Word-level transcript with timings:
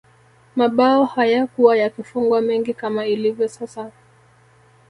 mabao 0.55 1.05
hayakuwa 1.05 1.77
yakifungwa 1.77 2.41
mengi 2.41 2.73
kama 2.73 3.05
ilivyo 3.05 3.47
sasa 3.49 3.91